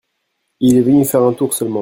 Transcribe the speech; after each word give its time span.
Il 0.61 0.77
est 0.77 0.81
venu 0.81 1.05
faire 1.05 1.21
un 1.21 1.31
tour 1.33 1.53
seulement. 1.53 1.79